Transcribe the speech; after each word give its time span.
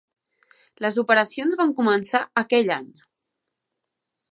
Les 0.85 0.97
operacions 1.01 1.59
van 1.61 1.75
començar 1.81 2.23
aquell 2.43 2.75
any. 2.79 2.91